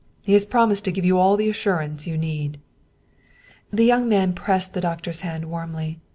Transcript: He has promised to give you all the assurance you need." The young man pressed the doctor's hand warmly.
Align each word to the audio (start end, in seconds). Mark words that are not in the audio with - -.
He 0.25 0.33
has 0.33 0.47
promised 0.47 0.83
to 0.85 0.91
give 0.91 1.05
you 1.05 1.19
all 1.19 1.37
the 1.37 1.47
assurance 1.47 2.07
you 2.07 2.17
need." 2.17 2.59
The 3.71 3.85
young 3.85 4.09
man 4.09 4.33
pressed 4.33 4.73
the 4.73 4.81
doctor's 4.81 5.19
hand 5.21 5.45
warmly. 5.45 5.99